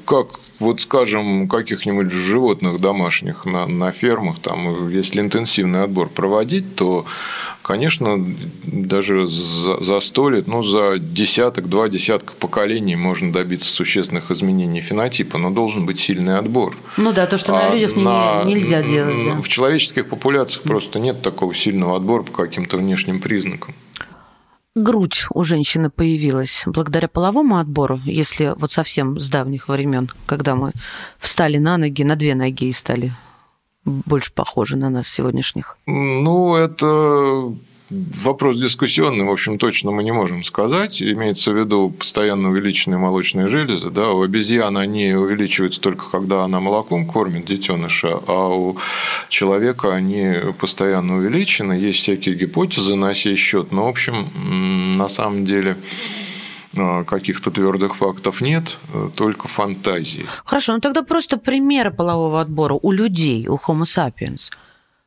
[0.05, 7.05] как вот, скажем, каких-нибудь животных домашних на, на фермах, там, если интенсивный отбор проводить, то,
[7.61, 8.23] конечно,
[8.63, 14.81] даже за, за 100 лет, ну, за десяток, два десятка поколений можно добиться существенных изменений
[14.81, 16.75] фенотипа, но должен быть сильный отбор.
[16.97, 19.15] Ну да, то, что а на людях на, нельзя делать.
[19.25, 19.41] Да.
[19.41, 23.75] В человеческих популяциях просто нет такого сильного отбора по каким-то внешним признакам
[24.83, 30.71] грудь у женщины появилась благодаря половому отбору, если вот совсем с давних времен, когда мы
[31.19, 33.11] встали на ноги, на две ноги и стали
[33.85, 35.77] больше похожи на нас сегодняшних?
[35.85, 37.53] Ну, это
[37.89, 41.01] Вопрос дискуссионный, в общем, точно мы не можем сказать.
[41.01, 43.89] Имеется в виду постоянно увеличенные молочные железы.
[43.89, 44.09] Да?
[44.09, 48.77] У обезьян они увеличиваются только когда она молоком кормит детеныша, а у
[49.29, 51.73] человека они постоянно увеличены.
[51.73, 54.27] Есть всякие гипотезы на сей счет, но, в общем,
[54.97, 55.77] на самом деле
[56.75, 58.77] э, каких-то твердых фактов нет,
[59.15, 60.25] только фантазии.
[60.43, 64.51] Хорошо, ну тогда просто примеры полового отбора у людей, у Homo sapiens.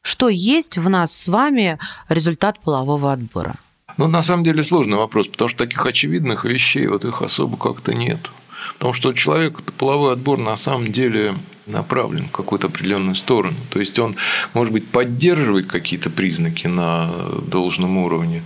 [0.03, 3.57] Что есть в нас с вами результат полового отбора?
[3.97, 7.93] Ну, на самом деле сложный вопрос, потому что таких очевидных вещей вот их особо как-то
[7.93, 8.31] нет.
[8.75, 11.37] Потому что человек, половой отбор на самом деле
[11.67, 13.57] направлен в какую-то определенную сторону.
[13.71, 14.17] То есть он,
[14.55, 17.11] может быть, поддерживает какие-то признаки на
[17.47, 18.43] должном уровне,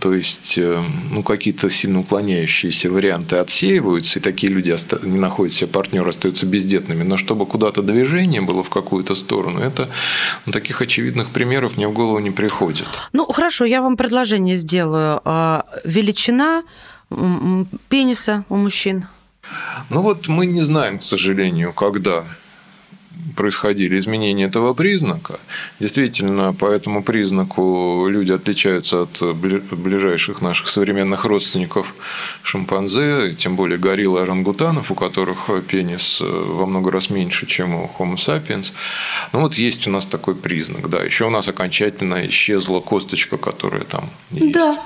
[0.00, 5.68] то есть, э, ну, какие-то сильно уклоняющиеся варианты отсеиваются, и такие люди не находят себе
[5.68, 7.02] партнера, остаются бездетными.
[7.02, 9.88] Но чтобы куда-то движение было в какую-то сторону, это
[10.46, 12.86] ну, таких очевидных примеров мне в голову не приходит.
[13.12, 15.20] Ну, хорошо, я вам предложение сделаю.
[15.24, 16.62] А, величина
[17.88, 19.06] пениса у мужчин?
[19.90, 22.24] Ну вот мы не знаем, к сожалению, когда
[23.34, 25.38] происходили изменения этого признака.
[25.80, 31.94] Действительно, по этому признаку люди отличаются от ближайших наших современных родственников
[32.42, 37.74] шимпанзе, тем более горилла и орангутанов, у которых пенис э, во много раз меньше, чем
[37.74, 38.72] у Homo sapiens.
[39.32, 41.02] Ну вот есть у нас такой признак, да.
[41.02, 44.52] Еще у нас окончательно исчезла косточка, которая там есть.
[44.52, 44.78] Да.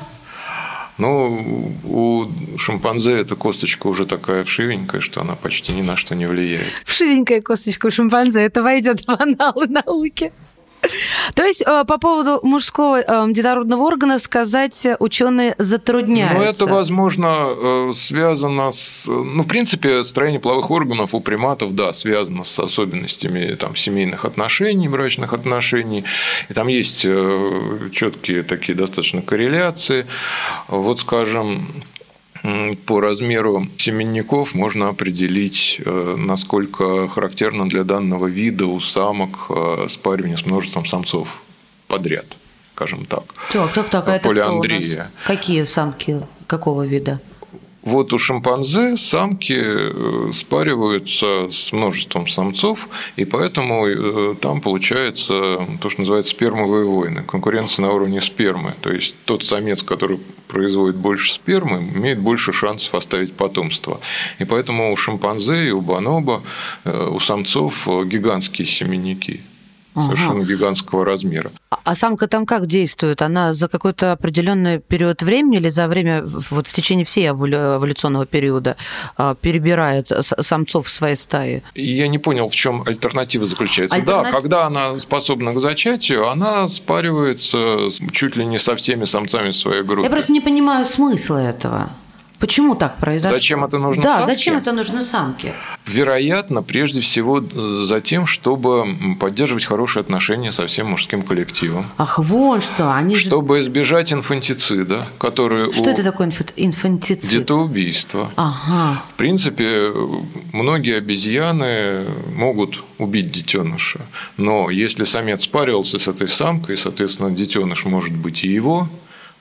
[0.98, 6.26] Ну, у шимпанзе эта косточка уже такая вшивенькая, что она почти ни на что не
[6.26, 6.66] влияет.
[6.84, 10.32] Вшивенькая косточка у шимпанзе, это войдет в аналы науки.
[11.34, 16.38] То есть э, по поводу мужского э, детородного органа сказать ученые затрудняются.
[16.38, 19.06] Ну, это, возможно, э, связано с...
[19.06, 24.88] Ну, в принципе, строение половых органов у приматов, да, связано с особенностями там, семейных отношений,
[24.88, 26.04] брачных отношений.
[26.48, 30.06] И там есть четкие такие достаточно корреляции.
[30.68, 31.84] Вот, скажем,
[32.86, 40.36] по размеру семенников можно определить, э, насколько характерно для данного вида у самок э, спаривание
[40.36, 41.28] с множеством самцов
[41.86, 42.26] подряд,
[42.74, 43.24] скажем так.
[43.52, 45.10] Так, так, так, а это Полиандрия.
[45.24, 47.20] Какие самки какого вида?
[47.82, 55.88] Вот у шимпанзе самки э, спариваются с множеством самцов, и поэтому э, там получается то,
[55.88, 58.74] что называется спермовые войны, конкуренция на уровне спермы.
[58.80, 64.00] То есть тот самец, который производит больше спермы, имеет больше шансов оставить потомство.
[64.40, 66.42] И поэтому у шимпанзе и у бонобо,
[66.84, 69.40] э, у самцов гигантские семенники
[70.02, 70.52] совершенно ага.
[70.52, 71.50] гигантского размера.
[71.70, 73.22] А, а самка там как действует?
[73.22, 78.76] Она за какой-то определенный период времени или за время, вот в течение всей эволюционного периода
[79.16, 81.62] а, перебирает самцов в своей стае?
[81.74, 83.96] Я не понял, в чем альтернатива заключается.
[83.96, 84.32] Альтернатив...
[84.32, 89.82] Да, когда она способна к зачатию, она спаривается чуть ли не со всеми самцами своей
[89.82, 90.02] группы.
[90.02, 91.90] Я просто не понимаю смысла этого.
[92.38, 93.36] Почему так произошло?
[93.36, 94.26] Зачем это нужно да, самке?
[94.26, 95.54] зачем это нужно самке?
[95.86, 101.86] Вероятно, прежде всего э, за тем, чтобы поддерживать хорошие отношения со всем мужским коллективом.
[101.96, 102.94] Ах, вон что!
[102.94, 105.92] Они чтобы избежать инфантицида, который Что у...
[105.92, 107.30] это такое инфантицид?
[107.30, 108.30] Детоубийство.
[108.36, 109.02] Ага.
[109.14, 109.92] В принципе,
[110.52, 114.00] многие обезьяны могут убить детеныша,
[114.36, 118.88] но если самец спаривался с этой самкой, соответственно, детеныш может быть и его,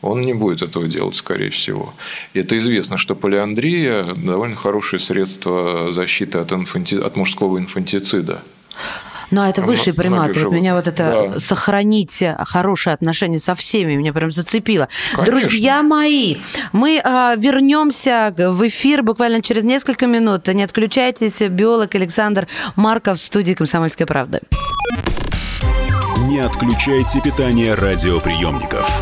[0.01, 1.93] он не будет этого делать, скорее всего.
[2.33, 6.95] И это известно, что полиандрия– довольно хорошее средство защиты от, инфанти...
[6.95, 8.41] от мужского инфантицида.
[9.29, 10.43] Ну, а это высшие приматы.
[10.43, 11.39] Вот меня вот это да.
[11.39, 14.87] сохранить хорошие отношения со всеми меня прям зацепило.
[15.13, 15.39] Конечно.
[15.39, 16.37] Друзья мои,
[16.71, 20.47] мы э, вернемся в эфир буквально через несколько минут.
[20.47, 21.41] Не отключайтесь.
[21.41, 24.39] Биолог Александр Марков в студии «Комсомольская правда».
[26.29, 29.01] Не отключайте питание радиоприемников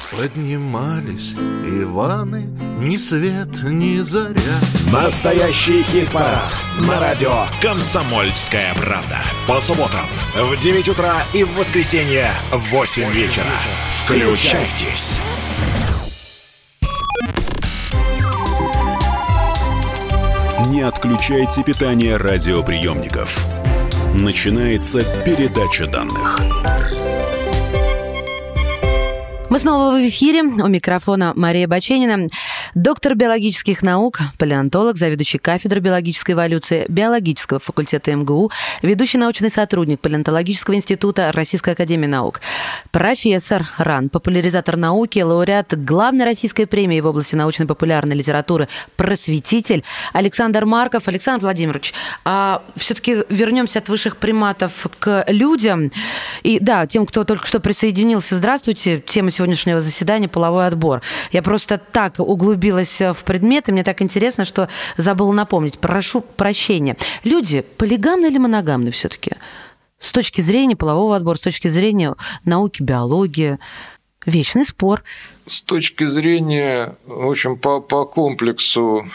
[0.11, 2.41] Поднимались Иваны,
[2.81, 4.59] ни свет, ни заря.
[4.91, 9.19] Настоящий хит-парад на радио «Комсомольская правда».
[9.47, 13.45] По субботам в 9 утра и в воскресенье в 8 вечера.
[13.89, 15.19] Включайтесь.
[20.67, 23.39] Не отключайте питание радиоприемников.
[24.13, 27.00] Начинается передача данных.
[29.51, 30.43] Мы снова в эфире.
[30.43, 32.27] У микрофона Мария Баченина.
[32.75, 38.49] Доктор биологических наук, палеонтолог, заведующий кафедрой биологической эволюции биологического факультета МГУ,
[38.81, 42.39] ведущий научный сотрудник палеонтологического института Российской академии наук,
[42.91, 51.09] профессор РАН, популяризатор науки, лауреат главной российской премии в области научно-популярной литературы «Просветитель» Александр Марков.
[51.09, 55.91] Александр Владимирович, а все-таки вернемся от высших приматов к людям.
[56.43, 59.03] И да, тем, кто только что присоединился, здравствуйте.
[59.05, 61.01] Тема сегодняшнего заседания– половой отбор.
[61.33, 65.79] Я просто так углубилась в предмет, и мне так интересно, что забыла напомнить.
[65.79, 66.95] Прошу прощения.
[67.23, 69.31] Люди полигамны или моногамны все-таки?
[69.99, 73.59] С точки зрения полового отбора, с точки зрения науки, биологии.
[74.25, 75.03] Вечный спор.
[75.47, 79.07] С точки зрения, в общем, по, по комплексу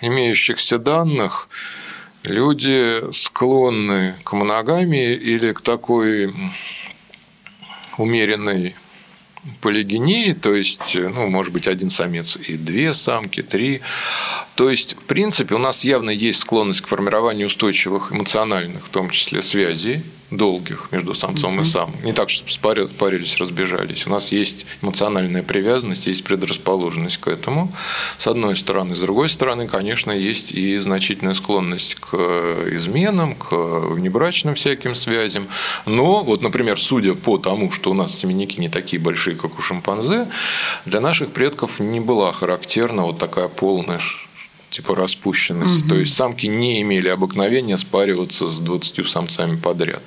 [0.00, 1.48] имеющихся данных,
[2.22, 6.32] люди склонны к моногамии или к такой
[7.98, 8.76] умеренной
[9.60, 13.80] полигении, то есть, ну, может быть, один самец и две самки, три.
[14.54, 19.10] То есть, в принципе, у нас явно есть склонность к формированию устойчивых эмоциональных, в том
[19.10, 21.94] числе, связей долгих между самцом и самом.
[22.02, 24.06] Не так, чтобы спарились, парились, разбежались.
[24.06, 27.72] У нас есть эмоциональная привязанность, есть предрасположенность к этому,
[28.18, 28.96] с одной стороны.
[28.96, 32.14] С другой стороны, конечно, есть и значительная склонность к
[32.72, 35.46] изменам, к внебрачным всяким связям.
[35.86, 39.62] Но, вот, например, судя по тому, что у нас семенники не такие большие, как у
[39.62, 40.28] шимпанзе,
[40.84, 44.00] для наших предков не была характерна вот такая полная
[44.74, 45.82] типа распущенность.
[45.82, 45.88] Угу.
[45.88, 50.02] То есть самки не имели обыкновения спариваться с 20 самцами подряд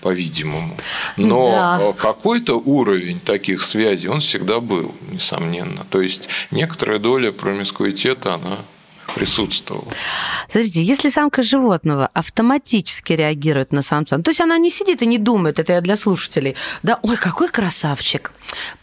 [0.00, 0.76] по-видимому.
[1.16, 1.92] Но да.
[2.00, 5.84] какой-то уровень таких связей он всегда был, несомненно.
[5.90, 8.58] То есть некоторая доля промискуитета, она
[9.14, 9.86] присутствовала.
[10.48, 15.18] Смотрите, если самка животного автоматически реагирует на самца, то есть она не сидит и не
[15.18, 18.32] думает, это я для слушателей, да, ой, какой красавчик,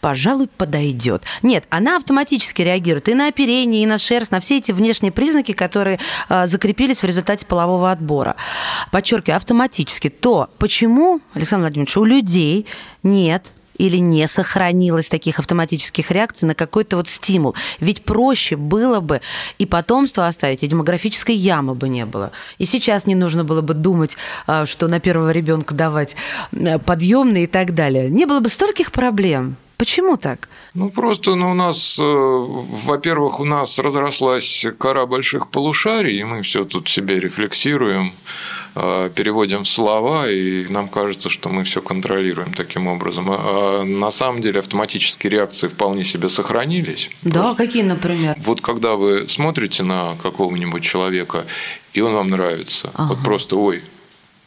[0.00, 1.22] пожалуй, подойдет.
[1.42, 5.52] Нет, она автоматически реагирует и на оперение, и на шерсть, на все эти внешние признаки,
[5.52, 8.36] которые э, закрепились в результате полового отбора.
[8.90, 10.08] Подчеркиваю, автоматически.
[10.08, 12.66] То почему, Александр Владимирович, у людей
[13.02, 17.56] нет или не сохранилось таких автоматических реакций на какой-то вот стимул.
[17.80, 19.20] Ведь проще было бы
[19.58, 22.30] и потомство оставить, и демографической ямы бы не было.
[22.58, 24.16] И сейчас не нужно было бы думать,
[24.46, 26.14] а, что на первого ребенка давать
[26.86, 28.08] подъемные и так далее.
[28.08, 29.56] Не было бы стольких проблем.
[29.82, 30.48] Почему так?
[30.74, 36.42] Ну, просто ну, у нас, э, во-первых, у нас разрослась кора больших полушарий, и мы
[36.42, 38.12] все тут себе рефлексируем
[38.74, 43.26] Э, переводим слова, и нам кажется, что мы все контролируем таким образом.
[43.28, 47.10] А на самом деле автоматические реакции вполне себе сохранились.
[47.20, 47.56] Да, Просто.
[47.56, 48.34] какие, например?
[48.38, 51.44] Вот когда вы смотрите на какого-нибудь человека,
[51.92, 53.08] и он вам нравится, ага.
[53.08, 53.82] вот просто, ой,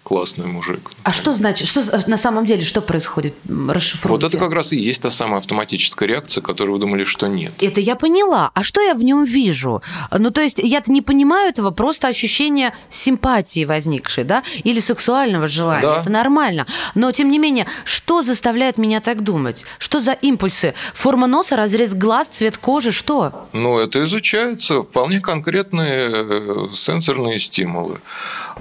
[0.05, 0.91] классный мужик.
[1.03, 3.33] А что значит, что на самом деле, что происходит?
[3.49, 4.07] Расшифруйте.
[4.09, 7.51] Вот это как раз и есть та самая автоматическая реакция, которую вы думали, что нет.
[7.59, 8.51] Это я поняла.
[8.53, 9.81] А что я в нем вижу?
[10.11, 15.81] Ну, то есть я-то не понимаю этого, просто ощущение симпатии возникшей, да, или сексуального желания.
[15.81, 16.01] Да.
[16.01, 16.67] Это нормально.
[16.93, 19.65] Но, тем не менее, что заставляет меня так думать?
[19.79, 20.75] Что за импульсы?
[20.93, 23.47] Форма носа, разрез глаз, цвет кожи, что?
[23.53, 24.83] Ну, это изучается.
[24.83, 28.01] Вполне конкретные э, сенсорные стимулы.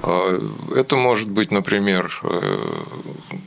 [0.03, 0.41] А,
[0.75, 2.65] это может быть, например, э,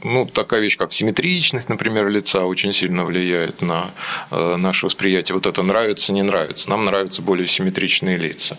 [0.04, 3.92] ну, такая вещь, как симметричность, например, лица очень сильно влияет на
[4.30, 5.36] э, наше восприятие.
[5.36, 6.70] Вот это нравится, не нравится.
[6.70, 8.58] Нам нравятся более симметричные лица.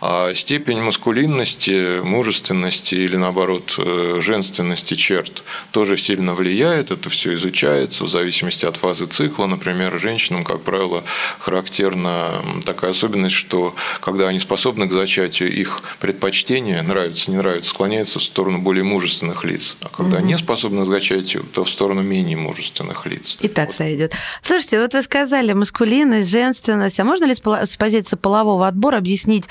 [0.00, 6.90] А степень маскулинности, мужественности или, наоборот, э, женственности черт тоже сильно влияет.
[6.90, 9.46] Это все изучается в зависимости от фазы цикла.
[9.46, 11.04] Например, женщинам, как правило,
[11.38, 18.18] характерна такая особенность, что когда они способны к зачатию, их предпочтения нравятся, не нравятся, склоняются
[18.18, 19.76] в сторону более мужественных лиц.
[19.82, 20.26] А когда угу.
[20.26, 23.36] не способны к зачатию, то в сторону менее мужественных лиц.
[23.40, 23.74] И так вот.
[23.74, 24.14] сойдет.
[24.40, 26.98] Слушайте, вот вы сказали маскулинность, женственность.
[27.00, 29.48] А можно ли с позиции полового отбора объяснить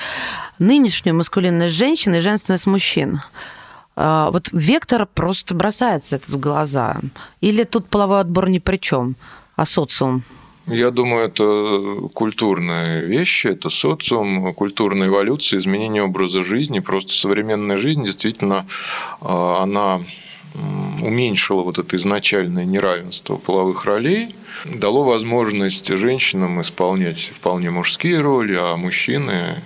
[0.59, 3.21] нынешнюю маскулинность женщин и женственность мужчин?
[3.95, 6.97] А, вот вектор просто бросается этот в глаза.
[7.41, 9.15] Или тут половой отбор ни при чем,
[9.55, 10.23] а социум?
[10.67, 16.79] Я думаю, это культурные вещи, это социум, культурная эволюция, изменение образа жизни.
[16.79, 18.65] Просто современная жизнь действительно,
[19.19, 20.01] а, она
[21.01, 24.35] уменьшила вот это изначальное неравенство половых ролей,
[24.65, 29.57] дало возможность женщинам исполнять вполне мужские роли, а мужчины э,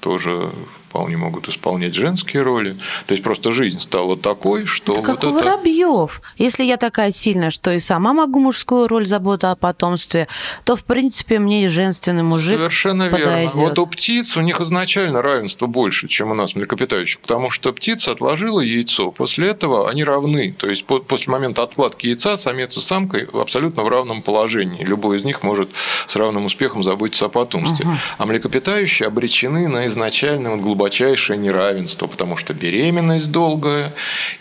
[0.00, 0.50] тоже
[0.94, 2.76] вполне могут исполнять женские роли.
[3.06, 5.30] То есть просто жизнь стала такой, что Это вот как это...
[5.30, 6.22] воробьев.
[6.38, 10.28] Если я такая сильная, что и сама могу мужскую роль заботы о потомстве,
[10.62, 13.56] то, в принципе, мне и женственный мужик Совершенно подойдет.
[13.56, 13.60] верно.
[13.70, 18.12] Вот у птиц у них изначально равенство больше, чем у нас млекопитающих, потому что птица
[18.12, 19.10] отложила яйцо.
[19.10, 20.54] После этого они равны.
[20.56, 24.84] То есть по- после момента откладки яйца самец и самка абсолютно в равном положении.
[24.84, 25.70] Любой из них может
[26.06, 27.84] с равным успехом заботиться о потомстве.
[27.84, 27.98] Ага.
[28.18, 33.92] А млекопитающие обречены на изначальное вот глубочайшее неравенство, потому что беременность долгая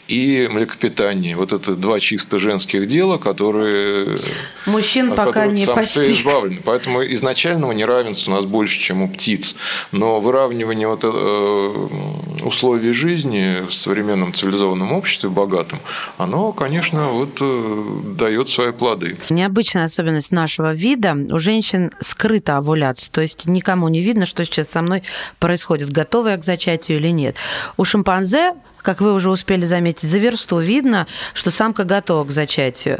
[0.10, 1.38] и млекопитание.
[1.38, 4.18] Вот это два чисто женских дела, которые
[4.66, 6.04] Мужчин пока не постиг.
[6.04, 6.62] избавлены.
[6.64, 9.56] Поэтому изначального неравенства у нас больше, чем у птиц.
[9.94, 11.88] Но выравнивание вот, э,
[12.46, 15.80] условий жизни в современном цивилизованном обществе, богатом,
[16.18, 17.86] оно, конечно, вот, э,
[18.18, 19.18] дает свои плоды.
[19.30, 21.16] Необычная особенность нашего вида.
[21.32, 25.04] У женщин скрыта овуляция, то есть никому не видно, что сейчас со мной
[25.39, 27.36] происходит, готова я к зачатию или нет.
[27.78, 28.54] У шимпанзе,
[28.84, 33.00] как вы уже успели заметить, за версту видно, что самка готова к зачатию.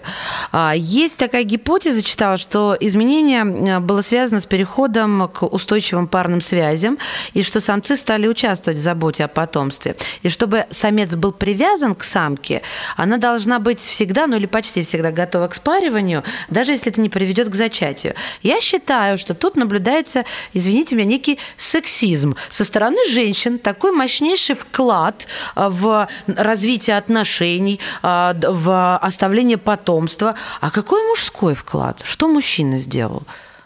[0.52, 6.98] А, Есть такая гипотеза, читала, что изменение было связано с переходом к устойчивым парным связям,
[7.34, 9.96] и что самцы стали участвовать в заботе о потомстве.
[10.22, 12.62] И чтобы самец был привязан к самке,
[12.96, 17.10] она должна быть всегда, ну или почти всегда готова к спариванию, даже если это не
[17.10, 18.16] приведет к зачатию.
[18.42, 20.24] Я считаю, что тут наблюдается,
[20.54, 28.34] извините меня, некий сексизм со стороны женщин, такой мощнейший вклад а, в развитие отношений, а,
[28.34, 30.36] в оставление потомства.
[30.62, 32.02] А какой мужской вклад?
[32.04, 33.24] Что мужчина сделал?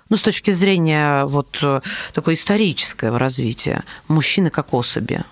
[0.09, 1.81] Ну, с точки зрения вот э,
[2.13, 5.23] такой исторического развития мужчины как особи.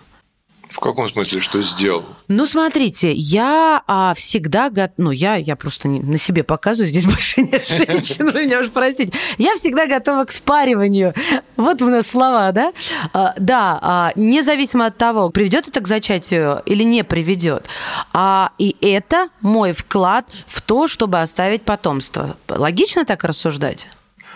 [0.70, 2.04] В каком смысле, что сделал?
[2.28, 4.70] Ну, смотрите, я а, всегда...
[4.70, 8.60] го- Ну, я, я просто не- на себе показываю, здесь больше нет женщин, вы меня
[8.60, 9.14] уж простите.
[9.38, 11.14] Я всегда готова к спариванию.
[11.56, 12.74] Вот у нас слова, да?
[13.14, 17.68] А, да, а, независимо от того, приведет это к зачатию или не приведет.
[18.12, 22.38] А, и это мой вклад в то, чтобы оставить потомство.
[22.50, 23.88] Логично так рассуждать?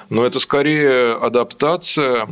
[0.10, 2.30] Но это скорее адаптация,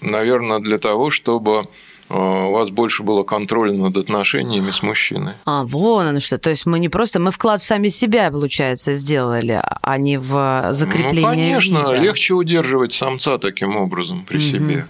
[0.00, 1.68] наверное, для того, чтобы
[2.14, 5.34] у вас больше было контроля над отношениями с мужчиной.
[5.44, 6.38] А, вон оно что.
[6.38, 7.18] То есть мы не просто...
[7.20, 11.96] Мы вклад в сами себя, получается, сделали, а не в закрепление ну, конечно, вида.
[11.96, 14.42] легче удерживать самца таким образом при Мгм.
[14.42, 14.86] себе.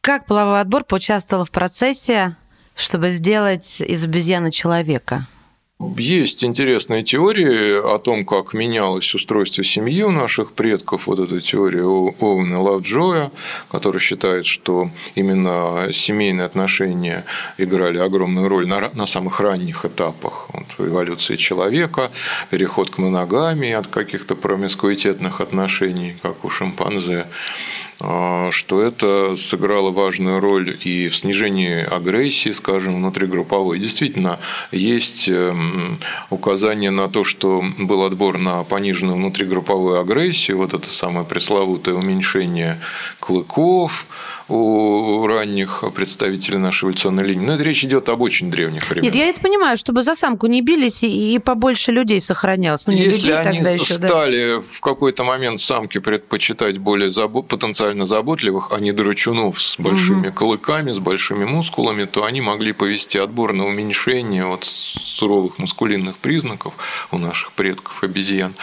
[0.00, 2.36] Как половой отбор поучаствовал в процессе,
[2.76, 5.26] чтобы сделать из обезьяны человека?
[5.78, 11.06] Есть интересные теории о том, как менялось устройство семьи у наших предков.
[11.06, 13.30] Вот эта теория Оуэна Лавджоя,
[13.70, 17.26] который считает, что именно семейные отношения
[17.58, 22.10] играли огромную роль на, на самых ранних этапах вот, эволюции человека,
[22.48, 27.26] переход к моногамии от каких-то промискуитетных отношений, как у шимпанзе
[27.98, 33.78] что это сыграло важную роль и в снижении агрессии, скажем, внутригрупповой.
[33.78, 34.38] Действительно,
[34.70, 41.24] есть эм, указание на то, что был отбор на пониженную внутригрупповую агрессию, вот это самое
[41.26, 42.78] пресловутое уменьшение
[43.18, 44.06] клыков
[44.48, 47.44] у ранних представителей нашей эволюционной линии.
[47.44, 49.12] Но это речь идет об очень древних временах.
[49.12, 52.86] Нет, я это понимаю, чтобы за самку не бились и, побольше людей сохранялось.
[52.86, 54.08] Ну, не Если людей они тогда еще, да.
[54.08, 60.28] стали в какой-то момент самки предпочитать более забо- потенциально заботливых, а не драчунов с большими
[60.28, 60.32] Мгм.
[60.32, 66.72] клыками, с большими мускулами, то они могли повести отбор на уменьшение вот суровых мускулинных признаков
[67.10, 68.54] у наших предков обезьян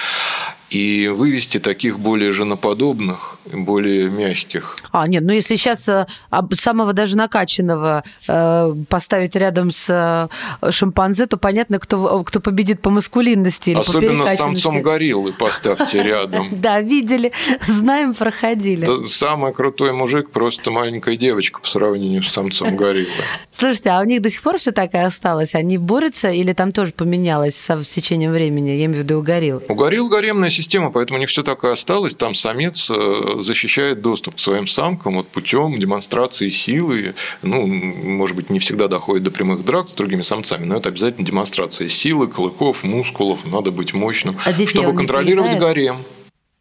[0.73, 4.75] и вывести таких более женоподобных, более мягких.
[4.91, 6.07] А, нет, ну если сейчас э,
[6.53, 10.29] самого даже накачанного э, поставить рядом с
[10.61, 14.63] э, шимпанзе, то понятно, кто, кто победит по маскулинности или по Особенно с перекачанности.
[14.63, 16.47] самцом гориллы поставьте рядом.
[16.63, 18.87] Да, видели, знаем, проходили.
[19.07, 23.09] Самый крутой мужик просто маленькая девочка по сравнению с самцом гориллы.
[23.51, 25.55] Слушайте, а у них до сих пор все так и осталось?
[25.55, 28.69] Они борются или там тоже поменялось со с течением времени?
[28.69, 29.61] Я имею в виду у горилл.
[29.67, 32.15] У горилл гаремная система, поэтому не все так и осталось.
[32.15, 37.15] Там самец э, защищает доступ к своим самкам вот путем демонстрации силы.
[37.41, 41.25] Ну, может быть, не всегда доходит до прямых драк с другими самцами, но это обязательно
[41.25, 43.45] демонстрация силы, клыков, мускулов.
[43.45, 45.97] Надо быть мощным, А чтобы контролировать гарем.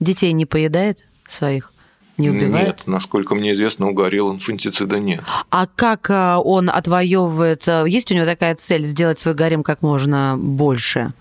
[0.01, 1.73] Детей не поедает своих?
[2.19, 2.67] Не убивает?
[2.67, 5.23] Нет, насколько мне известно, у горилл инфантицида нет.
[5.51, 7.67] А как э, он отвоевывает?
[7.67, 11.15] э, Есть у него такая цель сделать свой гарем как можно больше?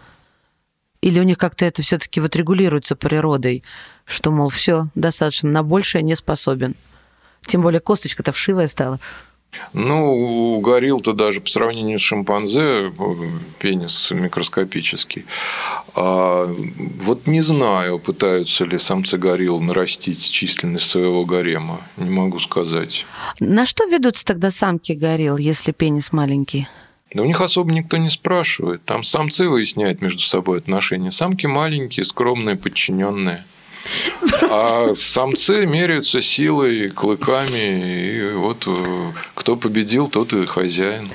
[1.02, 3.64] Или у них как-то это все-таки вот регулируется природой,
[4.06, 6.76] что, мол, все, достаточно, на большее не способен.
[7.48, 9.00] Тем более косточка-то вшивая стала.
[9.74, 12.92] Ну, у горилл-то даже по сравнению с шимпанзе э,
[13.60, 15.26] пенис микроскопический.
[15.94, 16.46] А
[17.02, 21.82] вот не знаю, пытаются ли самцы горилл нарастить численность своего гарема.
[21.98, 23.06] Не могу сказать.
[23.40, 26.68] На что ведутся тогда самки горилл, если пенис маленький?
[27.14, 28.84] Да у них особо никто не спрашивает.
[28.86, 31.12] Там самцы выясняют между собой отношения.
[31.12, 33.44] Самки маленькие, скромные, подчиненные.
[34.50, 41.12] А самцы меряются силой, клыками, и вот э, кто победил, тот и хозяин.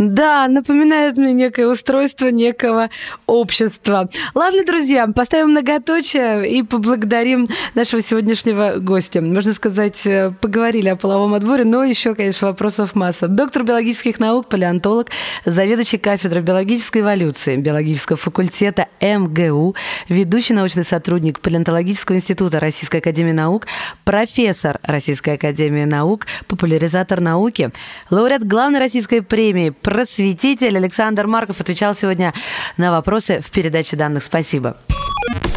[0.00, 2.88] Да, напоминает мне некое устройство некого
[3.26, 4.08] общества.
[4.34, 9.20] Ладно, друзья, поставим многоточие и поблагодарим нашего сегодняшнего гостя.
[9.20, 13.28] Можно сказать, э, поговорили о половом отборе, но еще, конечно, вопросов масса.
[13.28, 15.08] Доктор биологических наук, палеонтолог,
[15.44, 19.76] заведующий кафедрой биологической эволюции биологического факультета МГУ,
[20.08, 23.66] ведущий научный сотрудник Палеонтологического института Российской академии наук,
[24.04, 27.70] профессор Российской академии наук, популяризатор науки,
[28.08, 32.32] лауреат главной российской премии просветитель Александр Марков отвечал сегодня
[32.76, 34.22] на вопросы в передаче данных.
[34.22, 34.76] Спасибо.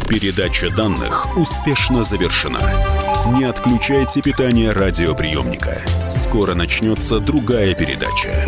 [0.10, 2.60] Передача данных успешно завершена.
[3.38, 5.84] Не отключайте питание радиоприемника.
[6.10, 8.48] Скоро начнется другая передача.